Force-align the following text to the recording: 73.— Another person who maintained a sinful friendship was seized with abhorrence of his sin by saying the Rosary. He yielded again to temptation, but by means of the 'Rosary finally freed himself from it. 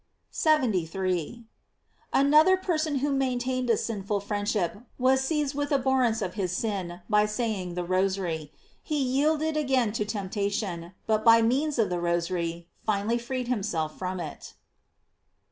73.— 0.31 1.43
Another 2.11 2.57
person 2.57 2.95
who 3.05 3.11
maintained 3.11 3.69
a 3.69 3.77
sinful 3.77 4.19
friendship 4.19 4.77
was 4.97 5.21
seized 5.21 5.53
with 5.53 5.71
abhorrence 5.71 6.23
of 6.23 6.33
his 6.33 6.51
sin 6.51 7.01
by 7.07 7.27
saying 7.27 7.75
the 7.75 7.83
Rosary. 7.83 8.51
He 8.81 8.97
yielded 8.97 9.55
again 9.55 9.91
to 9.91 10.03
temptation, 10.03 10.93
but 11.05 11.23
by 11.23 11.43
means 11.43 11.77
of 11.77 11.91
the 11.91 11.99
'Rosary 11.99 12.67
finally 12.83 13.19
freed 13.19 13.47
himself 13.47 13.99
from 13.99 14.19
it. 14.19 14.55